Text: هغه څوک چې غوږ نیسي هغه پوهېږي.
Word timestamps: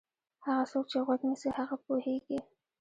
هغه 0.45 0.63
څوک 0.71 0.85
چې 0.91 0.97
غوږ 1.05 1.21
نیسي 1.29 1.49
هغه 1.57 1.75
پوهېږي. 1.85 2.39